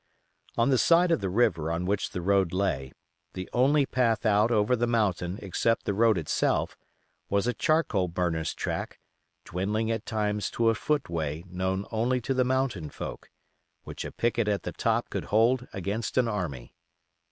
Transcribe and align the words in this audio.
On 0.57 0.71
the 0.71 0.79
side 0.79 1.11
of 1.11 1.21
the 1.21 1.29
river 1.29 1.71
on 1.71 1.85
which 1.85 2.09
the 2.09 2.23
road 2.23 2.53
lay, 2.53 2.91
the 3.33 3.47
only 3.53 3.85
path 3.85 4.25
out 4.25 4.49
over 4.49 4.75
the 4.75 4.87
mountain 4.87 5.37
except 5.43 5.85
the 5.85 5.93
road 5.93 6.17
itself 6.17 6.75
was 7.29 7.45
a 7.45 7.53
charcoal 7.53 8.07
burner's 8.07 8.55
track, 8.55 8.97
dwindling 9.45 9.91
at 9.91 10.07
times 10.07 10.49
to 10.49 10.69
a 10.69 10.73
footway 10.73 11.43
known 11.51 11.85
only 11.91 12.19
to 12.19 12.33
the 12.33 12.43
mountain 12.43 12.89
folk, 12.89 13.29
which 13.83 14.03
a 14.03 14.11
picket 14.11 14.47
at 14.47 14.63
the 14.63 14.71
top 14.73 15.07
could 15.11 15.25
hold 15.25 15.67
against 15.71 16.17
an 16.17 16.27
army. 16.27 16.73